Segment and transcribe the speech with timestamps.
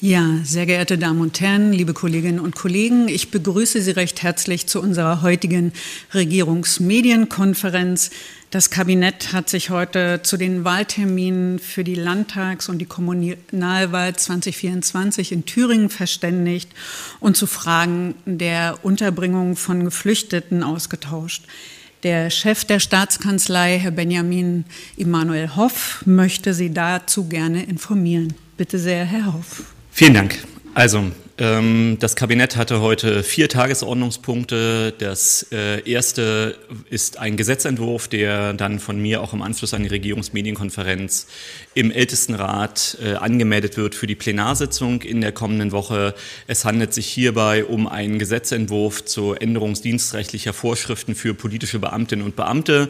[0.00, 4.68] Ja, sehr geehrte Damen und Herren, liebe Kolleginnen und Kollegen, ich begrüße Sie recht herzlich
[4.68, 5.72] zu unserer heutigen
[6.14, 8.10] Regierungsmedienkonferenz.
[8.52, 15.32] Das Kabinett hat sich heute zu den Wahlterminen für die Landtags- und die Kommunalwahl 2024
[15.32, 16.70] in Thüringen verständigt
[17.18, 21.42] und zu Fragen der Unterbringung von Geflüchteten ausgetauscht.
[22.04, 24.64] Der Chef der Staatskanzlei, Herr Benjamin
[24.96, 28.34] Immanuel Hoff, möchte Sie dazu gerne informieren.
[28.56, 29.64] Bitte sehr, Herr Hoff.
[29.98, 30.38] Vielen Dank.
[30.74, 34.92] Also, das Kabinett hatte heute vier Tagesordnungspunkte.
[34.98, 36.58] Das äh, erste
[36.90, 41.28] ist ein Gesetzentwurf, der dann von mir auch im Anschluss an die Regierungsmedienkonferenz
[41.74, 46.12] im Ältestenrat äh, angemeldet wird für die Plenarsitzung in der kommenden Woche.
[46.48, 52.34] Es handelt sich hierbei um einen Gesetzentwurf zur Änderung dienstrechtlicher Vorschriften für politische Beamtinnen und
[52.34, 52.88] Beamte.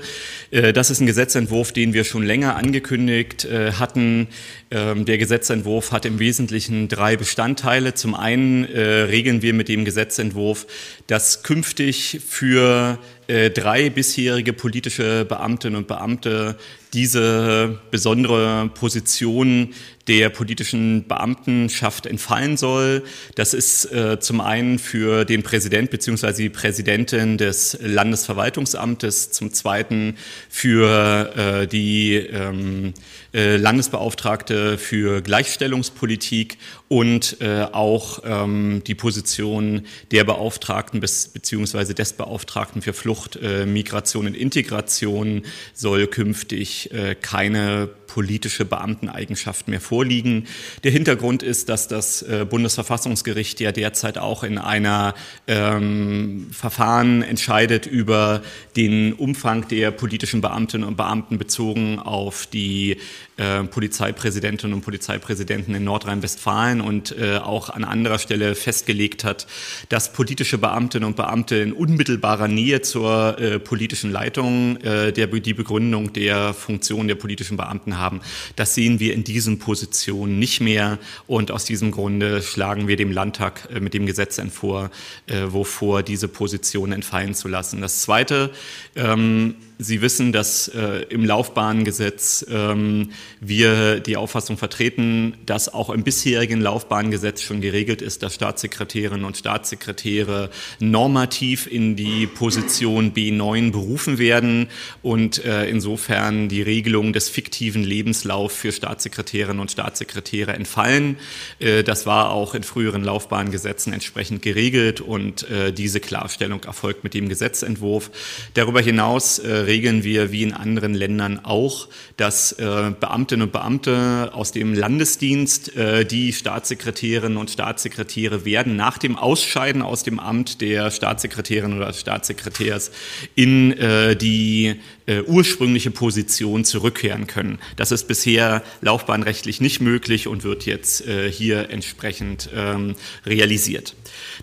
[0.53, 3.47] Äh, das ist ein Gesetzentwurf, den wir schon länger angekündigt
[3.79, 4.29] hatten.
[4.71, 7.95] Ähm, der Gesetzentwurf hat im Wesentlichen drei Bestandteile.
[7.95, 10.67] Zum einen einen äh, regeln wir mit dem Gesetzentwurf,
[11.07, 16.57] dass künftig für äh, drei bisherige politische Beamtinnen und Beamte
[16.93, 19.75] diese besondere Position
[20.07, 23.05] der politischen Beamtenschaft entfallen soll.
[23.35, 26.33] Das ist äh, zum einen für den Präsident bzw.
[26.33, 30.17] die Präsidentin des Landesverwaltungsamtes, zum zweiten
[30.49, 32.95] für äh, die ähm,
[33.35, 36.57] äh, Landesbeauftragte für Gleichstellungspolitik
[36.89, 43.67] und äh, auch ähm, die Position der Beauftragten bis, beziehungsweise des Beauftragten für Flucht, äh,
[43.67, 45.43] Migration und Integration
[45.75, 50.47] soll künftig äh, keine politische Beamteneigenschaft mehr vorliegen.
[50.83, 55.15] Der Hintergrund ist, dass das äh, Bundesverfassungsgericht ja derzeit auch in einer
[55.47, 58.43] ähm, Verfahren entscheidet über
[58.77, 62.97] den Umfang der politischen Beamtinnen und Beamten bezogen auf die
[63.39, 69.47] äh, Polizeipräsidentinnen und Polizeipräsidenten in Nordrhein-Westfalen und äh, auch an anderer Stelle festgelegt hat,
[69.89, 75.55] dass politische Beamtinnen und Beamte in unmittelbarer Nähe zur äh, politischen Leitung äh, der, die
[75.55, 78.21] Begründung der Funktion der politischen Beamten haben.
[78.57, 83.13] Das sehen wir in diesen Positionen nicht mehr und aus diesem Grunde schlagen wir dem
[83.13, 84.91] Landtag äh, mit dem Gesetz vor,
[85.27, 87.81] äh, wovor diese Position entfallen zu lassen.
[87.81, 88.51] Das Zweite,
[88.95, 96.03] ähm, Sie wissen, dass äh, im Laufbahngesetz ähm, wir die Auffassung vertreten, dass auch im
[96.03, 100.51] bisherigen Laufbahngesetz schon geregelt ist, dass Staatssekretärinnen und Staatssekretäre
[100.81, 104.67] normativ in die Position B9 berufen werden
[105.03, 111.19] und äh, insofern die Regelung des fiktiven Lebenslaufs für Staatssekretärinnen und Staatssekretäre entfallen.
[111.61, 117.15] Äh, das war auch in früheren Laufbahngesetzen entsprechend geregelt und äh, diese Klarstellung erfolgt mit
[117.15, 118.11] dem Gesetzentwurf.
[118.55, 124.31] Darüber hinaus äh, regeln wir wie in anderen Ländern auch, dass äh, Beamtinnen und Beamte
[124.33, 130.61] aus dem Landesdienst, äh, die Staatssekretärinnen und Staatssekretäre werden, nach dem Ausscheiden aus dem Amt
[130.61, 132.91] der Staatssekretärin oder Staatssekretärs
[133.37, 137.59] in äh, die äh, ursprüngliche Position zurückkehren können.
[137.77, 143.95] Das ist bisher laufbahnrechtlich nicht möglich und wird jetzt äh, hier entsprechend ähm, realisiert.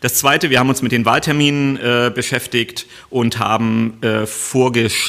[0.01, 4.25] Das Zweite, wir haben uns mit den Wahlterminen äh, beschäftigt und haben äh,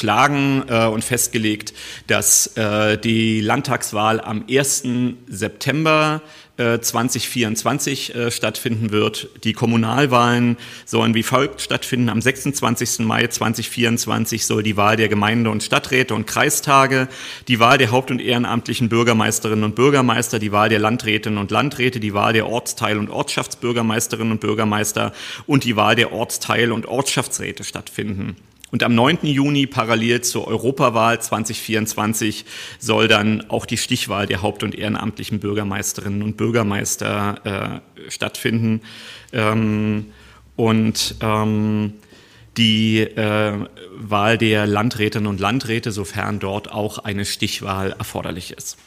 [0.07, 1.73] vorgeschlagen äh, und festgelegt,
[2.07, 4.83] dass äh, die Landtagswahl am 1.
[5.27, 6.21] September
[6.59, 9.29] 2024 äh, stattfinden wird.
[9.43, 12.09] Die Kommunalwahlen sollen wie folgt stattfinden.
[12.09, 13.05] Am 26.
[13.05, 17.09] Mai 2024 soll die Wahl der Gemeinde- und Stadträte und Kreistage,
[17.47, 21.99] die Wahl der haupt- und ehrenamtlichen Bürgermeisterinnen und Bürgermeister, die Wahl der Landrätinnen und Landräte,
[21.99, 25.13] die Wahl der Ortsteil- und Ortschaftsbürgermeisterinnen und Bürgermeister
[25.45, 28.35] und die Wahl der Ortsteil- und Ortschaftsräte stattfinden.
[28.69, 29.19] Und am 9.
[29.23, 32.45] Juni, parallel zur Europawahl 2024,
[32.79, 38.81] soll dann auch die Stichwahl der haupt- und ehrenamtlichen Bürgermeisterinnen und Bürgermeister äh, stattfinden.
[39.31, 40.07] Ähm,
[40.57, 41.93] und ähm,
[42.57, 43.53] die äh,
[43.95, 48.77] Wahl der Landrätinnen und Landräte, sofern dort auch eine Stichwahl erforderlich ist.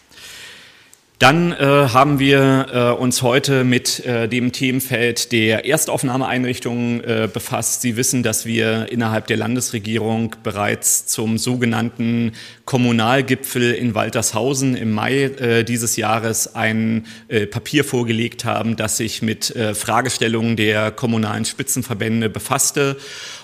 [1.20, 7.82] Dann äh, haben wir äh, uns heute mit äh, dem Themenfeld der Erstaufnahmeeinrichtungen äh, befasst.
[7.82, 12.32] Sie wissen, dass wir innerhalb der Landesregierung bereits zum sogenannten
[12.64, 19.20] Kommunalgipfel in Waltershausen im Mai äh, dieses Jahres ein äh, Papier vorgelegt haben, das sich
[19.20, 22.96] mit Fragestellungen der kommunalen Spitzenverbände befasste.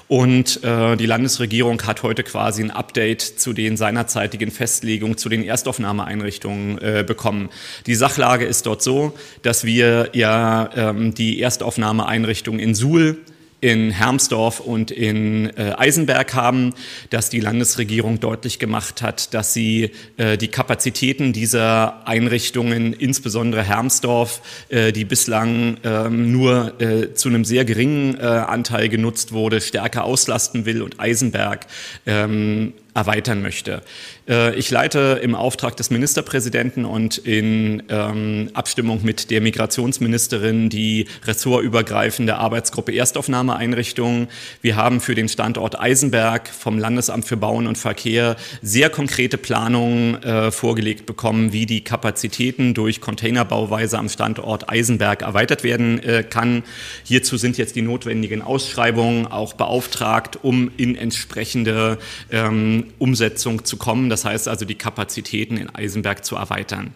[0.09, 5.43] Und äh, die Landesregierung hat heute quasi ein Update zu den seinerzeitigen Festlegungen zu den
[5.43, 7.49] Erstaufnahmeeinrichtungen äh, bekommen.
[7.87, 13.19] Die Sachlage ist dort so, dass wir ja ähm, die Erstaufnahmeeinrichtung in Suhl
[13.67, 16.73] in Hermsdorf und in äh, Eisenberg haben,
[17.11, 24.41] dass die Landesregierung deutlich gemacht hat, dass sie äh, die Kapazitäten dieser Einrichtungen, insbesondere Hermsdorf,
[24.69, 30.05] äh, die bislang ähm, nur äh, zu einem sehr geringen äh, Anteil genutzt wurde, stärker
[30.05, 31.67] auslasten will und Eisenberg
[32.07, 33.83] ähm, erweitern möchte.
[34.29, 41.07] Äh, ich leite im Auftrag des Ministerpräsidenten und in ähm, Abstimmung mit der Migrationsministerin die
[41.25, 44.29] ressortübergreifende Arbeitsgruppe Erstaufnahmeeinrichtungen.
[44.63, 50.23] Wir haben für den Standort Eisenberg vom Landesamt für Bauen und Verkehr sehr konkrete Planungen
[50.23, 56.65] äh, vorgelegt bekommen, wie die Kapazitäten durch Containerbauweise am Standort Eisenberg erweitert werden äh, kann.
[57.05, 61.99] Hierzu sind jetzt die notwendigen Ausschreibungen auch beauftragt, um in entsprechende
[62.31, 64.11] ähm, Umsetzung zu kommen.
[64.17, 66.95] Das heißt also, die Kapazitäten in Eisenberg zu erweitern.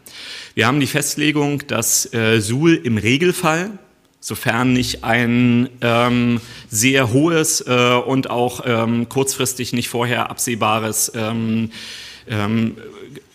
[0.54, 3.72] Wir haben die Festlegung, dass äh, Suhl im Regelfall
[4.20, 6.40] sofern nicht ein ähm,
[6.70, 11.72] sehr hohes äh, und auch ähm, kurzfristig nicht vorher absehbares ähm,
[12.26, 12.78] ähm,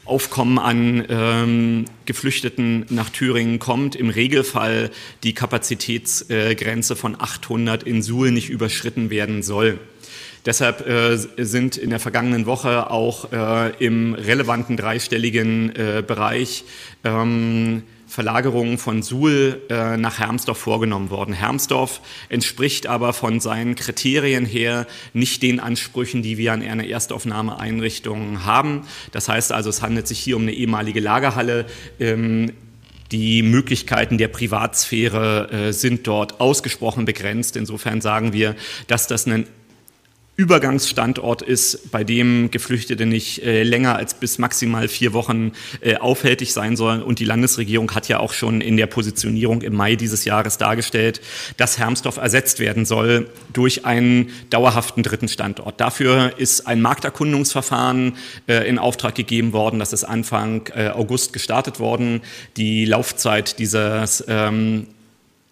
[0.03, 4.89] Aufkommen an ähm, Geflüchteten nach Thüringen kommt, im Regelfall
[5.23, 9.79] die Kapazitätsgrenze äh, von 800 in Suhl nicht überschritten werden soll.
[10.45, 16.65] Deshalb äh, sind in der vergangenen Woche auch äh, im relevanten dreistelligen äh, Bereich
[17.03, 21.33] ähm, Verlagerungen von Suhl äh, nach Hermsdorf vorgenommen worden.
[21.33, 22.00] Hermsdorf
[22.30, 28.83] entspricht aber von seinen Kriterien her nicht den Ansprüchen, die wir an einer Erstaufnahmeeinrichtung haben.
[29.12, 31.65] Das heißt also, es handelt sich hier um eine ehemalige Lagerhalle.
[32.00, 32.53] Ähm,
[33.12, 37.57] die Möglichkeiten der Privatsphäre äh, sind dort ausgesprochen begrenzt.
[37.57, 38.56] Insofern sagen wir,
[38.88, 39.48] dass das ein
[40.37, 46.51] Übergangsstandort ist, bei dem Geflüchtete nicht äh, länger als bis maximal vier Wochen äh, aufhältig
[46.51, 47.01] sein sollen.
[47.01, 51.21] Und die Landesregierung hat ja auch schon in der Positionierung im Mai dieses Jahres dargestellt,
[51.55, 55.79] dass Hermsdorf ersetzt werden soll durch einen dauerhaften dritten Standort.
[55.79, 58.17] Dafür ist ein Markterkundungsverfahren
[58.47, 59.79] äh, in Auftrag gegeben worden.
[59.79, 62.21] Das ist Anfang äh, August gestartet worden.
[62.57, 64.88] Die Laufzeit dieses ähm,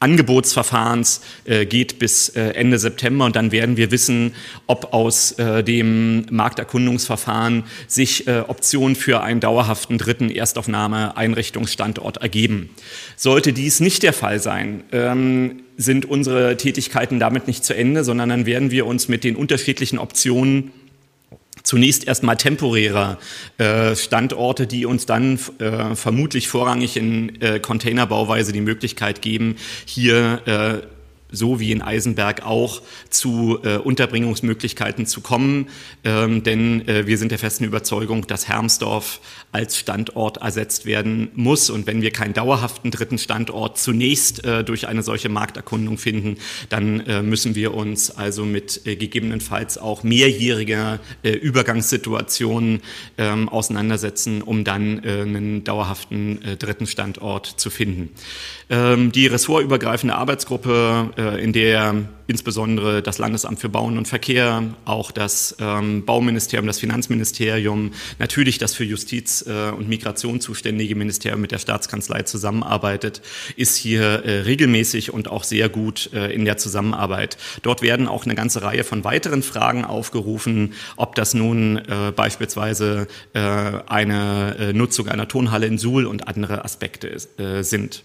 [0.03, 4.35] Angebotsverfahrens äh, geht bis äh, Ende September und dann werden wir wissen,
[4.67, 12.69] ob aus äh, dem Markterkundungsverfahren sich äh, Optionen für einen dauerhaften dritten Erstaufnahmeeinrichtungsstandort ergeben.
[13.15, 18.29] Sollte dies nicht der Fall sein, ähm, sind unsere Tätigkeiten damit nicht zu Ende, sondern
[18.29, 20.71] dann werden wir uns mit den unterschiedlichen Optionen
[21.63, 23.17] zunächst erstmal temporärer
[23.57, 29.55] äh, Standorte, die uns dann äh, vermutlich vorrangig in äh, Containerbauweise die Möglichkeit geben,
[29.85, 30.87] hier äh,
[31.33, 35.67] so wie in Eisenberg auch zu äh, Unterbringungsmöglichkeiten zu kommen.
[36.05, 39.19] Ähm, denn äh, wir sind der festen Überzeugung, dass Hermsdorf
[39.51, 41.69] als Standort ersetzt werden muss.
[41.69, 46.37] Und wenn wir keinen dauerhaften dritten Standort zunächst äh, durch eine solche Markterkundung finden,
[46.69, 52.81] dann äh, müssen wir uns also mit äh, gegebenenfalls auch mehrjähriger äh, Übergangssituationen
[53.17, 58.09] ähm, auseinandersetzen, um dann einen dauerhaften dritten Standort zu finden.
[58.69, 61.95] Ähm, die ressortübergreifende Arbeitsgruppe in der
[62.27, 68.73] insbesondere das Landesamt für Bauen und Verkehr, auch das ähm, Bauministerium, das Finanzministerium, natürlich das
[68.73, 73.21] für Justiz äh, und Migration zuständige Ministerium mit der Staatskanzlei zusammenarbeitet,
[73.57, 77.37] ist hier äh, regelmäßig und auch sehr gut äh, in der Zusammenarbeit.
[77.61, 83.07] Dort werden auch eine ganze Reihe von weiteren Fragen aufgerufen, ob das nun äh, beispielsweise
[83.33, 87.17] äh, eine äh, Nutzung einer Tonhalle in Suhl und andere Aspekte
[87.61, 88.03] sind.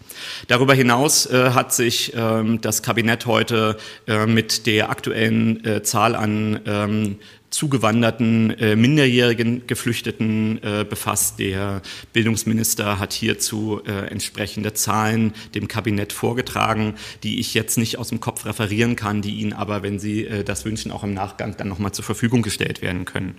[0.49, 3.77] Darüber hinaus hat sich ähm, das Kabinett heute
[4.09, 7.17] äh, mit der aktuellen äh, Zahl an ähm,
[7.51, 11.39] zugewanderten äh, minderjährigen Geflüchteten äh, befasst.
[11.39, 11.83] Der
[12.13, 18.21] Bildungsminister hat hierzu äh, entsprechende Zahlen dem Kabinett vorgetragen, die ich jetzt nicht aus dem
[18.21, 21.69] Kopf referieren kann, die Ihnen aber, wenn Sie äh, das wünschen, auch im Nachgang dann
[21.69, 23.37] nochmal zur Verfügung gestellt werden können.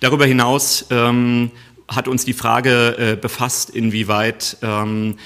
[0.00, 1.50] Darüber hinaus ähm,
[1.88, 5.16] hat uns die Frage äh, befasst, inwieweit ähm,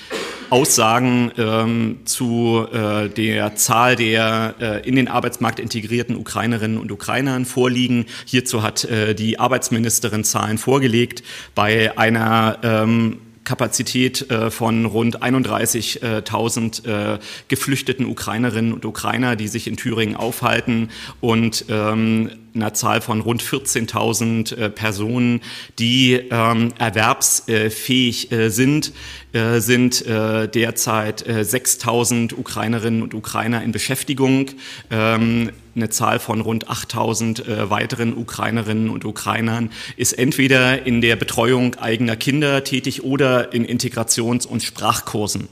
[0.50, 7.44] Aussagen ähm, zu äh, der Zahl der äh, in den Arbeitsmarkt integrierten Ukrainerinnen und Ukrainern
[7.44, 8.06] vorliegen.
[8.24, 11.22] Hierzu hat äh, die Arbeitsministerin Zahlen vorgelegt.
[11.54, 19.66] Bei einer ähm, Kapazität äh, von rund 31.000 äh, geflüchteten Ukrainerinnen und Ukrainer, die sich
[19.68, 25.40] in Thüringen aufhalten und ähm, einer Zahl von rund 14.000 äh, Personen,
[25.78, 28.92] die ähm, erwerbsfähig äh, sind,
[29.36, 34.46] äh, sind äh, derzeit 6.000 Ukrainerinnen und Ukrainer in Beschäftigung.
[34.90, 41.16] Ähm, eine Zahl von rund 8000 äh, weiteren Ukrainerinnen und Ukrainern ist entweder in der
[41.16, 45.48] Betreuung eigener Kinder tätig oder in Integrations- und Sprachkursen.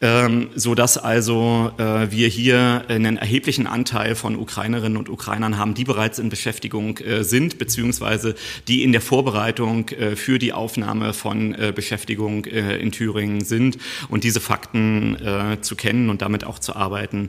[0.00, 5.74] Ähm, so dass also äh, wir hier einen erheblichen Anteil von Ukrainerinnen und Ukrainern haben,
[5.74, 8.34] die bereits in Beschäftigung äh, sind, beziehungsweise
[8.66, 13.78] die in der Vorbereitung äh, für die Aufnahme von äh, Beschäftigung äh, in Thüringen sind.
[14.08, 17.28] Und diese Fakten äh, zu kennen und damit auch zu arbeiten,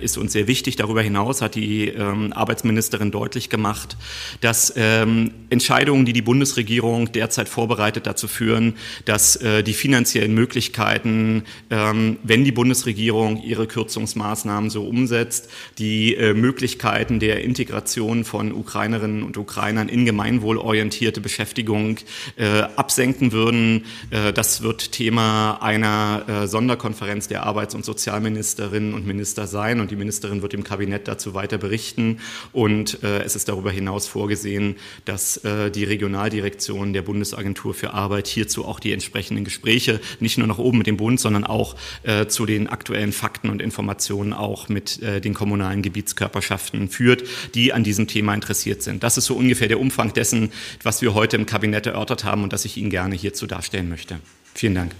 [0.00, 0.76] ist uns sehr wichtig.
[0.76, 3.96] Darüber hinaus hat die ähm, Arbeitsministerin deutlich gemacht,
[4.40, 11.89] dass ähm, Entscheidungen, die die Bundesregierung derzeit vorbereitet, dazu führen, dass die finanziellen Möglichkeiten ähm,
[12.22, 19.36] wenn die Bundesregierung ihre Kürzungsmaßnahmen so umsetzt, die äh, Möglichkeiten der Integration von Ukrainerinnen und
[19.36, 21.98] Ukrainern in gemeinwohlorientierte Beschäftigung
[22.36, 23.84] äh, absenken würden.
[24.10, 29.96] Äh, das wird Thema einer Sonderkonferenz der Arbeits- und Sozialministerinnen und Minister sein und die
[29.96, 32.18] Ministerin wird im Kabinett dazu weiter berichten.
[32.52, 35.40] Und es ist darüber hinaus vorgesehen, dass
[35.74, 40.78] die Regionaldirektion der Bundesagentur für Arbeit hierzu auch die entsprechenden Gespräche nicht nur nach oben
[40.78, 45.20] mit dem Bund, sondern auch äh, zu den aktuellen Fakten und Informationen auch mit äh,
[45.20, 49.02] den kommunalen Gebietskörperschaften führt, die an diesem Thema interessiert sind.
[49.02, 52.52] Das ist so ungefähr der Umfang dessen, was wir heute im Kabinett erörtert haben und
[52.52, 54.20] das ich Ihnen gerne hierzu darstellen möchte.
[54.54, 54.92] Vielen Dank.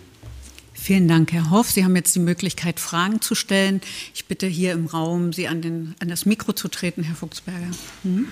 [0.73, 1.71] Vielen Dank, Herr Hoff.
[1.71, 3.83] Sie haben jetzt die Möglichkeit, Fragen zu stellen.
[4.15, 7.71] Ich bitte hier im Raum, Sie an, den, an das Mikro zu treten, Herr Fuchsberger.
[8.03, 8.29] Mhm.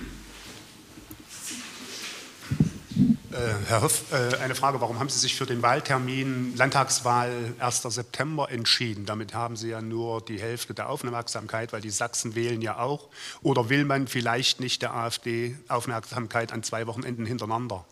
[2.96, 7.82] Äh, Herr Hoff, äh, eine Frage, warum haben Sie sich für den Wahltermin Landtagswahl 1.
[7.82, 9.04] September entschieden?
[9.04, 13.08] Damit haben Sie ja nur die Hälfte der Aufmerksamkeit, weil die Sachsen wählen ja auch.
[13.42, 17.84] Oder will man vielleicht nicht der AfD Aufmerksamkeit an zwei Wochenenden hintereinander?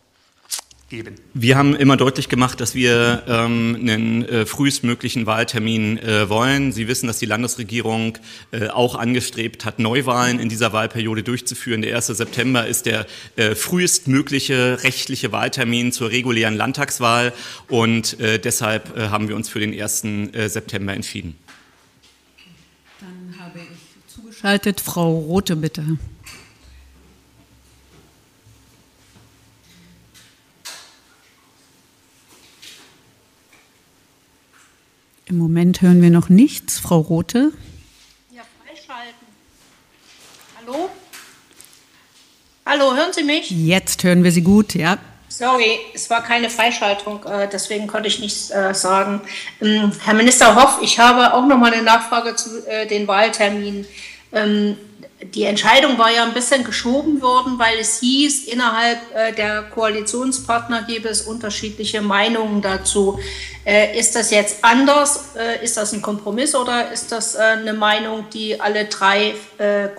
[0.89, 1.17] Geben?
[1.35, 6.73] Wir haben immer deutlich gemacht, dass wir ähm, einen äh, frühestmöglichen Wahltermin äh, wollen.
[6.73, 8.19] Sie wissen, dass die Landesregierung
[8.53, 11.83] äh, auch angestrebt hat, Neuwahlen in dieser Wahlperiode durchzuführen.
[11.83, 12.07] Der 1.
[12.07, 17.33] September ist der äh, frühestmögliche rechtliche Wahltermin zur regulären Landtagswahl
[17.69, 20.05] und äh, deshalb äh, haben wir uns für den 1.
[20.05, 21.37] Äh, September entschieden.
[23.01, 24.81] Dann habe ich zugeschaltet.
[24.81, 25.99] Frau Rote, bitte.
[35.29, 36.79] Im Moment hören wir noch nichts.
[36.79, 37.51] Frau Rote?
[38.31, 39.27] Ja, freischalten.
[40.57, 40.89] Hallo?
[42.65, 43.51] Hallo, hören Sie mich?
[43.51, 44.99] Jetzt hören wir Sie gut, ja.
[45.29, 49.21] Sorry, es war keine Freischaltung, äh, deswegen konnte ich nichts äh, sagen.
[49.61, 53.85] Ähm, Herr Minister Hoff, ich habe auch noch mal eine Nachfrage zu äh, den Wahlterminen.
[55.35, 60.83] Die Entscheidung war ja ein bisschen geschoben worden, weil es hieß, innerhalb äh, der Koalitionspartner
[60.83, 63.19] gäbe es unterschiedliche Meinungen dazu.
[63.65, 65.35] Äh, ist das jetzt anders?
[65.37, 69.35] Äh, ist das ein Kompromiss oder ist das eine Meinung, die alle drei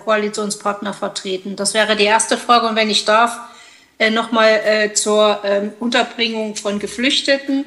[0.04, 1.56] Koalitionspartner vertreten?
[1.56, 2.68] Das wäre die erste Frage.
[2.68, 3.36] Und wenn ich darf,
[4.10, 7.64] nochmal zur ähm, Unterbringung von Geflüchteten.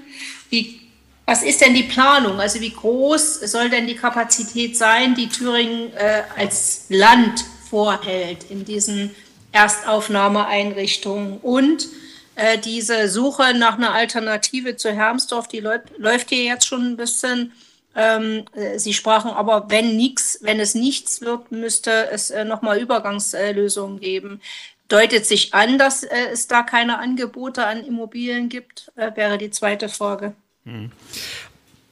[0.49, 0.81] Wie
[1.25, 2.39] was ist denn die Planung?
[2.39, 8.65] Also wie groß soll denn die Kapazität sein, die Thüringen äh, als Land vorhält in
[8.65, 9.15] diesen
[9.53, 11.39] Erstaufnahmeeinrichtungen?
[11.39, 11.87] Und
[12.35, 17.53] äh, diese Suche nach einer Alternative zu Hermsdorf, die läuft hier jetzt schon ein bisschen.
[17.95, 22.79] Ähm, äh, Sie sprachen aber, wenn nichts, wenn es nichts wird, müsste es äh, nochmal
[22.79, 24.41] Übergangslösungen geben.
[24.87, 29.49] Deutet sich an, dass äh, es da keine Angebote an Immobilien gibt, äh, wäre die
[29.49, 30.33] zweite Frage.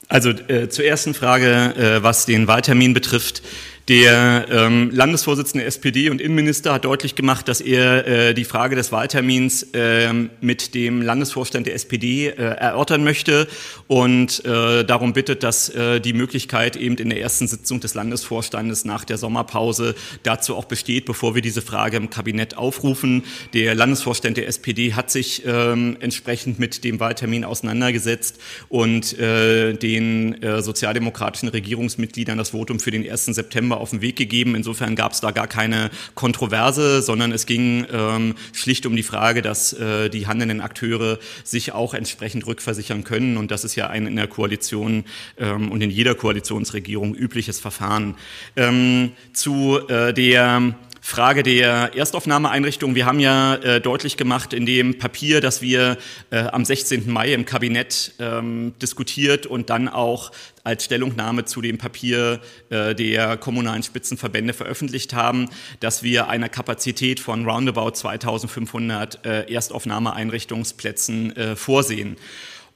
[0.09, 3.43] Also äh, zur ersten Frage, äh, was den Wahltermin betrifft.
[3.89, 8.91] Der ähm, Landesvorsitzende SPD und Innenminister hat deutlich gemacht, dass er äh, die Frage des
[8.91, 13.47] Wahltermins äh, mit dem Landesvorstand der SPD äh, erörtern möchte
[13.87, 18.85] und äh, darum bittet, dass äh, die Möglichkeit eben in der ersten Sitzung des Landesvorstandes
[18.85, 23.23] nach der Sommerpause dazu auch besteht, bevor wir diese Frage im Kabinett aufrufen.
[23.55, 30.43] Der Landesvorstand der SPD hat sich ähm, entsprechend mit dem Wahltermin auseinandergesetzt und äh, den
[30.43, 33.25] äh, sozialdemokratischen Regierungsmitgliedern das Votum für den 1.
[33.25, 34.55] September auf den Weg gegeben.
[34.55, 39.41] Insofern gab es da gar keine Kontroverse, sondern es ging ähm, schlicht um die Frage,
[39.41, 43.37] dass äh, die handelnden Akteure sich auch entsprechend rückversichern können.
[43.37, 45.05] Und das ist ja ein in der Koalition
[45.37, 48.15] ähm, und in jeder Koalitionsregierung übliches Verfahren.
[48.55, 50.75] Ähm, zu äh, der
[51.09, 52.93] Frage der Erstaufnahmeeinrichtung.
[52.93, 55.97] Wir haben ja äh, deutlich gemacht in dem Papier, das wir
[56.29, 57.11] äh, am 16.
[57.11, 60.31] Mai im Kabinett ähm, diskutiert und dann auch
[60.63, 65.49] als Stellungnahme zu dem Papier äh, der kommunalen Spitzenverbände veröffentlicht haben,
[65.79, 72.17] dass wir eine Kapazität von roundabout 2500 äh, Erstaufnahmeeinrichtungsplätzen äh, vorsehen.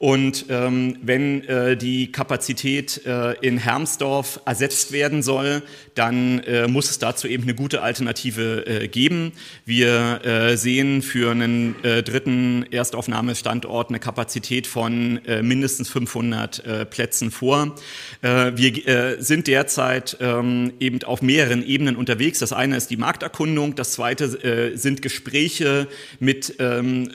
[0.03, 5.63] Und ähm, wenn äh, die Kapazität äh, in Hermsdorf ersetzt werden soll,
[5.95, 9.31] dann äh, muss es dazu eben eine gute Alternative äh, geben.
[9.63, 16.85] Wir äh, sehen für einen äh, dritten Erstaufnahmestandort eine Kapazität von äh, mindestens 500 äh,
[16.85, 17.73] Plätzen vor.
[18.21, 22.39] Äh, wir äh, sind derzeit ähm, eben auf mehreren Ebenen unterwegs.
[22.39, 25.87] Das eine ist die Markterkundung, das zweite äh, sind Gespräche
[26.19, 27.09] mit ähm,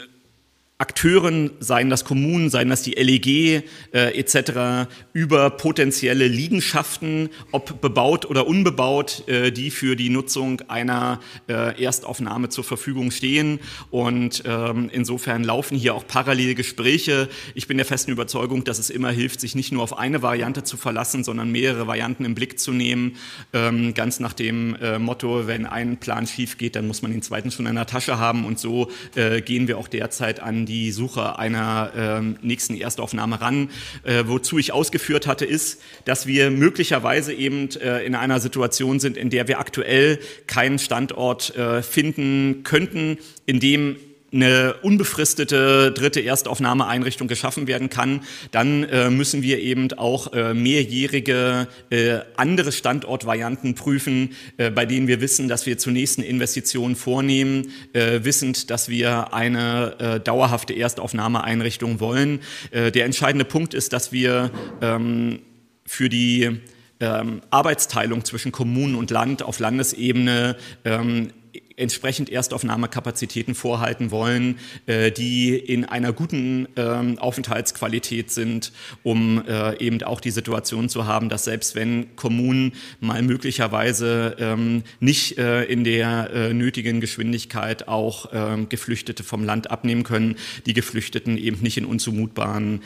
[0.81, 8.27] Akteuren, seien das Kommunen, seien das die LEG äh, etc., über potenzielle Liegenschaften, ob bebaut
[8.27, 11.19] oder unbebaut, äh, die für die Nutzung einer
[11.49, 13.59] äh, Erstaufnahme zur Verfügung stehen.
[13.91, 17.29] Und ähm, insofern laufen hier auch parallele Gespräche.
[17.57, 20.63] Ich bin der festen Überzeugung, dass es immer hilft, sich nicht nur auf eine Variante
[20.63, 23.17] zu verlassen, sondern mehrere Varianten im Blick zu nehmen.
[23.53, 27.23] Ähm, ganz nach dem äh, Motto, wenn ein Plan schief geht, dann muss man den
[27.23, 28.45] zweiten schon in der Tasche haben.
[28.45, 33.71] Und so äh, gehen wir auch derzeit an die Suche einer ähm, nächsten Erstaufnahme ran.
[34.05, 39.17] Äh, wozu ich ausgeführt hatte, ist, dass wir möglicherweise eben äh, in einer Situation sind,
[39.17, 43.97] in der wir aktuell keinen Standort äh, finden könnten, in dem
[44.33, 51.69] eine unbefristete dritte Erstaufnahmeeinrichtung geschaffen werden kann, dann äh, müssen wir eben auch äh, mehrjährige
[51.91, 57.73] äh, andere Standortvarianten prüfen, äh, bei denen wir wissen, dass wir zunächst eine Investition vornehmen,
[57.95, 62.41] äh, wissend, dass wir eine äh, dauerhafte Erstaufnahmeeinrichtung wollen.
[62.73, 65.41] der entscheidende Punkt ist, dass wir ähm,
[65.87, 66.61] für die
[67.01, 71.31] ähm, Arbeitsteilung zwischen Kommunen und Land auf Landesebene ähm,
[71.79, 80.03] entsprechend Erstaufnahmekapazitäten vorhalten wollen, äh, die in einer guten ähm, Aufenthaltsqualität sind, um äh, eben
[80.03, 85.85] auch die Situation zu haben, dass selbst wenn Kommunen mal möglicherweise ähm, nicht äh, in
[85.85, 91.85] der nötigen Geschwindigkeit auch ähm, Geflüchtete vom Land abnehmen können, die Geflüchteten eben nicht in
[91.85, 92.83] unzumutbaren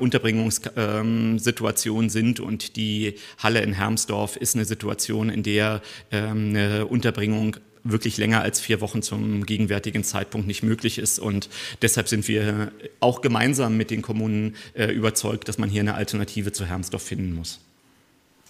[0.00, 8.16] Unterbringungssituationen sind und die Halle in Hermsdorf ist eine Situation, in der eine Unterbringung wirklich
[8.16, 11.18] länger als vier Wochen zum gegenwärtigen Zeitpunkt nicht möglich ist.
[11.18, 11.48] Und
[11.82, 16.52] deshalb sind wir auch gemeinsam mit den Kommunen äh, überzeugt, dass man hier eine Alternative
[16.52, 17.60] zu Hermsdorf finden muss.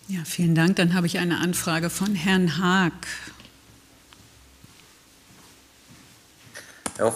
[0.09, 0.77] Ja, vielen Dank.
[0.77, 2.93] Dann habe ich eine Anfrage von Herrn Haag.
[2.97, 3.33] Herr Hoff,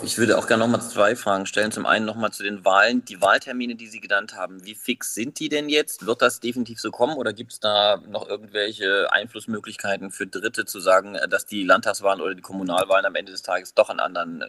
[0.03, 1.71] ich würde auch gerne nochmal zwei Fragen stellen.
[1.71, 3.05] Zum einen nochmal zu den Wahlen.
[3.05, 6.05] Die Wahltermine, die Sie genannt haben, wie fix sind die denn jetzt?
[6.05, 10.81] Wird das definitiv so kommen oder gibt es da noch irgendwelche Einflussmöglichkeiten für Dritte zu
[10.81, 14.43] sagen, dass die Landtagswahlen oder die Kommunalwahlen am Ende des Tages doch an anderen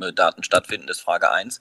[0.00, 0.88] äh, Daten stattfinden?
[0.88, 1.60] Das ist Frage eins.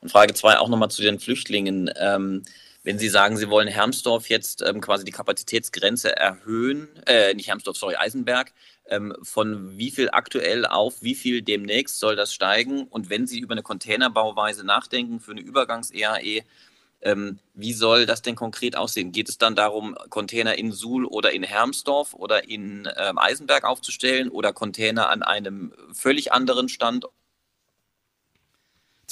[0.00, 1.90] Und Frage zwei auch nochmal zu den Flüchtlingen.
[1.96, 2.44] Ähm,
[2.84, 7.78] wenn Sie sagen, Sie wollen Hermsdorf jetzt ähm, quasi die Kapazitätsgrenze erhöhen, äh, nicht Hermsdorf,
[7.78, 8.52] sorry, Eisenberg,
[8.88, 12.84] ähm, von wie viel aktuell auf wie viel demnächst soll das steigen?
[12.84, 16.42] Und wenn Sie über eine Containerbauweise nachdenken für eine Übergangs-EAE,
[17.02, 19.12] ähm, wie soll das denn konkret aussehen?
[19.12, 24.30] Geht es dann darum, Container in Suhl oder in Hermsdorf oder in ähm, Eisenberg aufzustellen
[24.30, 27.12] oder Container an einem völlig anderen Standort?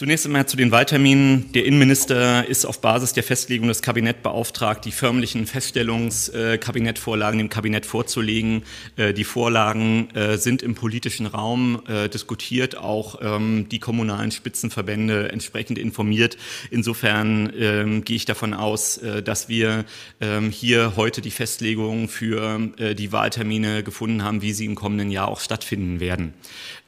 [0.02, 1.52] Zunächst einmal zu den Wahlterminen.
[1.52, 7.86] Der Innenminister ist auf Basis der Festlegung des Kabinett beauftragt, die förmlichen Feststellungskabinettvorlagen dem Kabinett
[7.86, 8.64] vorzulegen.
[8.96, 15.30] Äh, die Vorlagen äh, sind im politischen Raum äh, diskutiert, auch ähm, die kommunalen Spitzenverbände
[15.30, 16.36] entsprechend informiert.
[16.72, 19.84] Insofern ähm, gehe ich davon aus, dass wir
[20.20, 22.58] ähm, hier heute die Festlegung für
[22.94, 26.34] die Wahltermine gefunden haben, wie sie im kommenden Jahr auch stattfinden werden.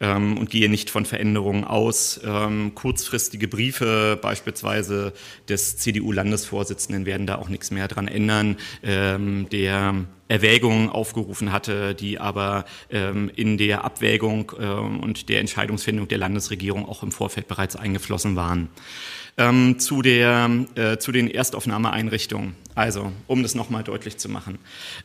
[0.00, 2.20] Und gehe nicht von Veränderungen aus.
[2.74, 5.12] Kurz kurzfristige Briefe beispielsweise
[5.46, 9.94] des CDU-Landesvorsitzenden werden da auch nichts mehr dran ändern, ähm, der
[10.28, 16.88] Erwägungen aufgerufen hatte, die aber ähm, in der Abwägung ähm, und der Entscheidungsfindung der Landesregierung
[16.88, 18.68] auch im Vorfeld bereits eingeflossen waren.
[19.36, 22.54] Ähm, zu, der, äh, zu den Erstaufnahmeeinrichtungen.
[22.76, 24.58] Also, um das nochmal deutlich zu machen.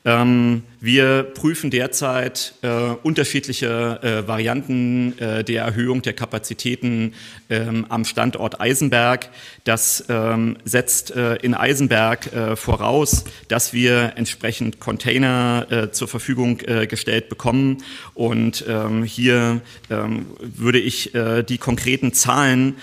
[0.03, 2.69] Ähm, wir prüfen derzeit äh,
[3.03, 7.13] unterschiedliche äh, Varianten äh, der Erhöhung der Kapazitäten
[7.51, 9.29] ähm, am Standort Eisenberg.
[9.65, 16.57] Das ähm, setzt äh, in Eisenberg äh, voraus, dass wir entsprechend Container äh, zur Verfügung
[16.57, 17.83] gestellt bekommen.
[18.15, 21.11] Und ähm, hier ähm, würde ich
[21.49, 22.75] die konkreten Zahlen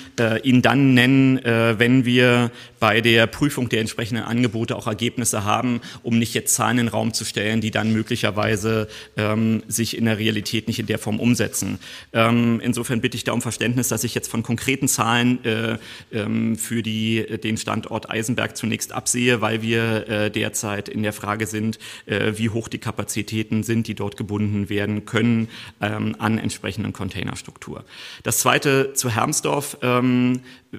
[0.43, 6.19] Ihnen dann nennen, wenn wir bei der Prüfung der entsprechenden Angebote auch Ergebnisse haben, um
[6.19, 10.19] nicht jetzt Zahlen in den Raum zu stellen, die dann möglicherweise ähm, sich in der
[10.19, 11.79] Realität nicht in der Form umsetzen.
[12.13, 15.79] Ähm, insofern bitte ich da um Verständnis, dass ich jetzt von konkreten Zahlen äh,
[16.13, 21.47] ähm, für die, den Standort Eisenberg zunächst absehe, weil wir äh, derzeit in der Frage
[21.47, 25.49] sind, äh, wie hoch die Kapazitäten sind, die dort gebunden werden können
[25.81, 27.85] ähm, an entsprechenden Containerstruktur.
[28.23, 29.79] Das zweite zu Hermsdorf.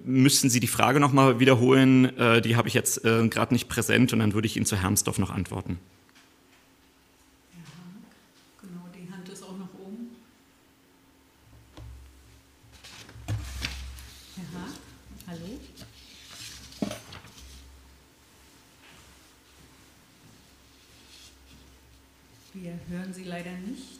[0.05, 2.17] Müssten Sie die Frage nochmal wiederholen.
[2.17, 4.75] Äh, die habe ich jetzt äh, gerade nicht präsent und dann würde ich Ihnen zu
[4.75, 5.79] Hermsdorf noch antworten.
[8.61, 10.09] Genau, die Hand ist auch noch oben.
[14.53, 15.59] Haag, hallo?
[22.53, 23.99] Wir hören Sie leider nicht.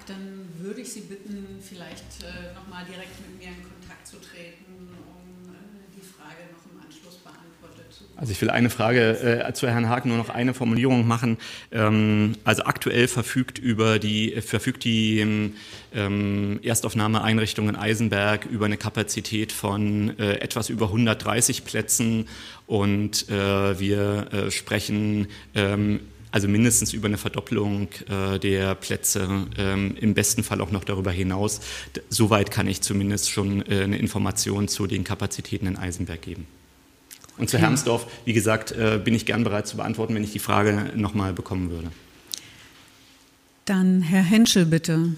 [0.00, 4.16] Haag, dann würde ich Sie bitten, vielleicht äh, nochmal direkt mit mir in Kontakt zu
[4.16, 5.56] treten, um äh,
[5.96, 8.04] die Frage noch im Anschluss beantwortet zu.
[8.16, 11.38] Also ich will eine Frage äh, zu Herrn Haag nur noch eine Formulierung machen.
[11.72, 15.52] Ähm, also aktuell verfügt über die verfügt die
[15.94, 22.28] ähm, Erstaufnahmeeinrichtung in Eisenberg über eine Kapazität von äh, etwas über 130 Plätzen
[22.66, 29.96] und äh, wir äh, sprechen ähm, also mindestens über eine Verdopplung äh, der Plätze, ähm,
[30.00, 31.60] im besten Fall auch noch darüber hinaus.
[32.08, 36.46] Soweit kann ich zumindest schon äh, eine Information zu den Kapazitäten in Eisenberg geben.
[37.36, 40.38] Und zu Hermsdorf, wie gesagt, äh, bin ich gern bereit zu beantworten, wenn ich die
[40.38, 41.90] Frage nochmal bekommen würde.
[43.64, 45.14] Dann Herr Henschel, bitte.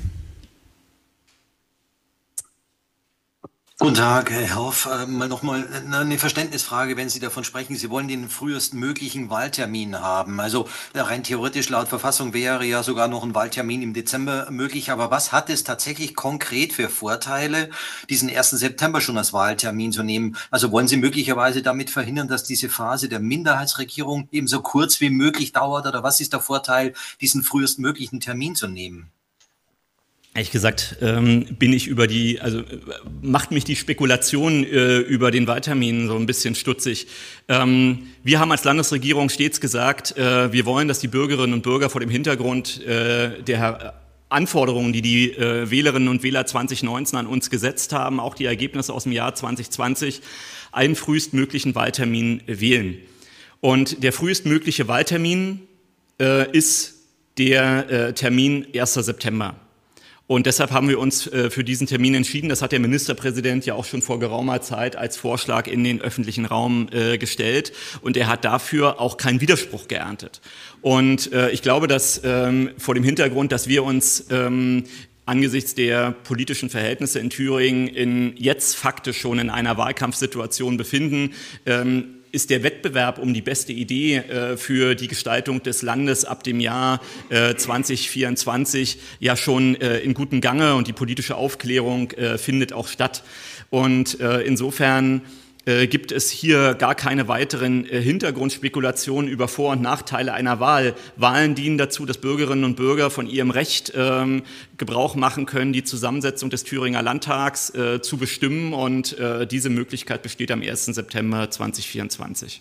[3.83, 4.87] Guten Tag, Herr Hoff.
[4.87, 10.38] Äh, mal nochmal eine Verständnisfrage, wenn Sie davon sprechen, Sie wollen den frühestmöglichen Wahltermin haben.
[10.38, 14.92] Also rein theoretisch laut Verfassung wäre ja sogar noch ein Wahltermin im Dezember möglich.
[14.92, 17.71] Aber was hat es tatsächlich konkret für Vorteile,
[18.09, 18.51] diesen 1.
[18.51, 20.37] September schon als Wahltermin zu nehmen?
[20.53, 25.11] Also wollen Sie möglicherweise damit verhindern, dass diese Phase der Minderheitsregierung eben so kurz wie
[25.11, 25.88] möglich dauert?
[25.88, 29.11] Oder was ist der Vorteil, diesen frühestmöglichen Termin zu nehmen?
[30.35, 32.64] Ehrlich gesagt ähm, bin ich über die, also äh,
[33.21, 37.07] macht mich die Spekulation äh, über den Wahltermin so ein bisschen stutzig.
[37.49, 41.90] Ähm, wir haben als Landesregierung stets gesagt, äh, wir wollen, dass die Bürgerinnen und Bürger
[41.90, 47.51] vor dem Hintergrund äh, der Anforderungen, die die äh, Wählerinnen und Wähler 2019 an uns
[47.51, 50.23] gesetzt haben, auch die Ergebnisse aus dem Jahr 2020,
[50.73, 52.97] einen frühestmöglichen Wahltermin wählen.
[53.61, 55.61] Und der frühestmögliche Wahltermin
[56.18, 56.95] äh, ist
[57.37, 58.95] der äh, Termin 1.
[58.95, 59.57] September.
[60.33, 62.49] Und deshalb haben wir uns äh, für diesen Termin entschieden.
[62.49, 66.47] Das hat der Ministerpräsident ja auch schon vor geraumer Zeit als Vorschlag in den öffentlichen
[66.47, 67.75] Raum äh, gestellt.
[68.01, 70.40] Und er hat dafür auch keinen Widerspruch geerntet.
[70.81, 74.85] Und äh, ich glaube, dass ähm, vor dem Hintergrund, dass wir uns ähm,
[75.27, 81.35] angesichts der politischen Verhältnisse in Thüringen in jetzt faktisch schon in einer Wahlkampfsituation befinden,
[81.66, 86.42] ähm, ist der Wettbewerb um die beste Idee äh, für die Gestaltung des Landes ab
[86.42, 92.38] dem Jahr äh, 2024 ja schon äh, in gutem Gange und die politische Aufklärung äh,
[92.38, 93.23] findet auch statt.
[93.71, 95.23] Und äh, insofern
[95.64, 100.94] äh, gibt es hier gar keine weiteren äh, Hintergrundspekulationen über Vor- und Nachteile einer Wahl.
[101.16, 104.42] Wahlen dienen dazu, dass Bürgerinnen und Bürger von ihrem Recht ähm,
[104.77, 108.72] Gebrauch machen können, die Zusammensetzung des Thüringer Landtags äh, zu bestimmen.
[108.72, 110.87] Und äh, diese Möglichkeit besteht am 1.
[110.87, 112.61] September 2024.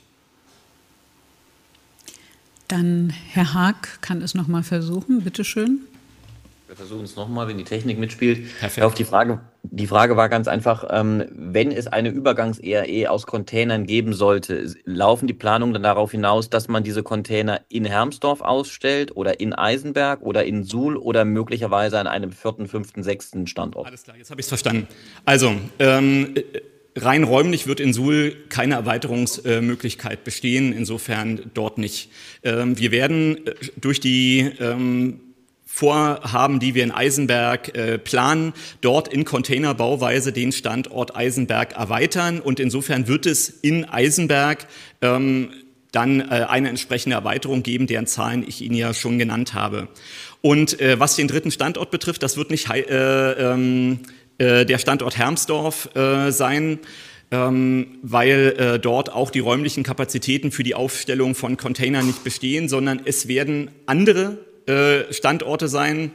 [2.68, 5.24] Dann Herr Haag kann es noch mal versuchen.
[5.24, 5.82] Bitte schön.
[6.72, 8.58] Wir versuchen es nochmal, wenn die Technik mitspielt.
[8.62, 8.86] Perfekt.
[8.86, 13.86] Auf die Frage, die Frage war ganz einfach, ähm, wenn es eine Übergangs-ERE aus Containern
[13.86, 19.18] geben sollte, laufen die Planungen dann darauf hinaus, dass man diese Container in Hermsdorf ausstellt
[19.18, 23.88] oder in Eisenberg oder in Suhl oder möglicherweise an einem vierten, fünften, sechsten Standort?
[23.88, 24.88] Alles klar, jetzt habe ich es verstanden.
[25.26, 26.36] Also, ähm,
[26.96, 32.12] rein räumlich wird in Suhl keine Erweiterungsmöglichkeit bestehen, insofern dort nicht.
[32.44, 35.20] Ähm, wir werden äh, durch die ähm,
[35.74, 42.40] Vorhaben, die wir in Eisenberg äh, planen, dort in Containerbauweise den Standort Eisenberg erweitern.
[42.42, 44.68] Und insofern wird es in Eisenberg
[45.02, 45.50] ähm,
[45.92, 49.88] dann äh, eine entsprechende Erweiterung geben, deren Zahlen ich Ihnen ja schon genannt habe.
[50.42, 54.00] Und äh, was den dritten Standort betrifft, das wird nicht äh, ähm,
[54.38, 56.80] äh, der Standort Hermsdorf äh, sein,
[57.32, 62.68] ähm, weil äh, dort auch die räumlichen Kapazitäten für die Aufstellung von Containern nicht bestehen,
[62.68, 64.51] sondern es werden andere
[65.12, 66.12] Standorte sein.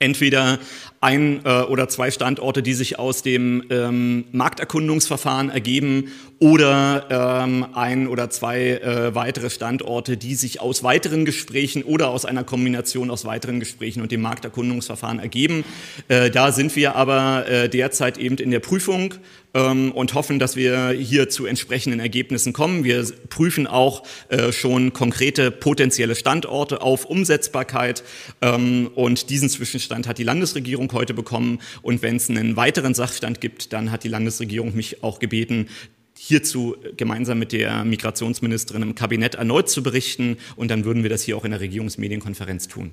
[0.00, 0.58] Entweder
[1.00, 8.06] ein äh, oder zwei Standorte, die sich aus dem ähm, Markterkundungsverfahren ergeben oder ähm, ein
[8.06, 13.24] oder zwei äh, weitere Standorte, die sich aus weiteren Gesprächen oder aus einer Kombination aus
[13.24, 15.64] weiteren Gesprächen und dem Markterkundungsverfahren ergeben.
[16.08, 19.14] Äh, da sind wir aber äh, derzeit eben in der Prüfung
[19.54, 22.84] ähm, und hoffen, dass wir hier zu entsprechenden Ergebnissen kommen.
[22.84, 28.04] Wir prüfen auch äh, schon konkrete potenzielle Standorte auf Umsetzbarkeit
[28.42, 33.40] ähm, und diesen Zwischenstand hat die Landesregierung heute bekommen und wenn es einen weiteren Sachstand
[33.40, 35.68] gibt, dann hat die Landesregierung mich auch gebeten,
[36.16, 41.22] hierzu gemeinsam mit der Migrationsministerin im Kabinett erneut zu berichten und dann würden wir das
[41.22, 42.92] hier auch in der Regierungsmedienkonferenz tun.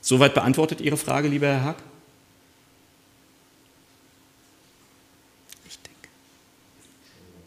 [0.00, 1.76] Soweit beantwortet Ihre Frage, lieber Herr Haag?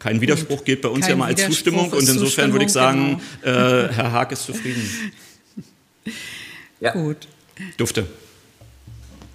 [0.00, 2.72] Kein Widerspruch gilt bei uns Kein ja mal als Zustimmung und insofern Zustimmung, würde ich
[2.72, 3.56] sagen, genau.
[3.56, 4.82] äh, Herr Haag ist zufrieden.
[6.80, 6.92] Ja.
[6.92, 7.28] Gut.
[7.76, 8.06] Dufte.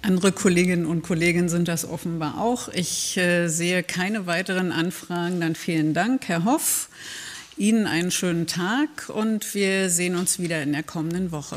[0.06, 2.68] Andere Kolleginnen und Kollegen sind das offenbar auch.
[2.68, 5.40] Ich äh, sehe keine weiteren Anfragen.
[5.40, 6.88] Dann vielen Dank, Herr Hoff.
[7.56, 11.56] Ihnen einen schönen Tag und wir sehen uns wieder in der kommenden Woche.